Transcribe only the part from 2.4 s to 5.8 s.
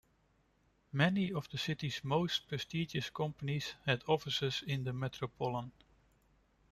prestigious companies had offices in the Metropolitan.